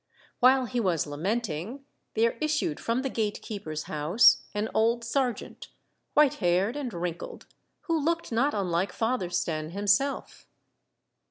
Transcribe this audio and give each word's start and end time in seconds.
While 0.39 0.65
he 0.65 0.79
was 0.79 1.05
lamenting, 1.05 1.85
there 2.15 2.35
issued 2.41 2.79
from 2.79 3.03
the 3.03 3.09
gate 3.11 3.39
keeper's 3.43 3.83
house 3.83 4.41
an 4.51 4.67
old 4.73 5.03
sergeant, 5.05 5.67
white 6.15 6.33
haired 6.41 6.75
and 6.75 6.91
wrinkled, 6.91 7.45
who 7.81 7.99
looked 7.99 8.31
not 8.31 8.55
unlike 8.55 8.93
Father 8.93 9.29
Stenne 9.29 9.73
himself. 9.73 10.47